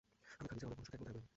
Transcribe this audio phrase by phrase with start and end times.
[0.39, 1.29] আমি খাদিজার অনেক বন্ধুর সাথে এখনো দেখা করিনি।